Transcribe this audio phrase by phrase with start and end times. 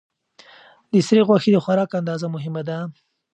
[0.91, 2.77] د سرې غوښې د خوراک اندازه مهمه ده.